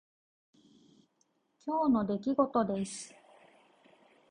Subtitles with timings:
[1.63, 3.13] 今日の出来事です。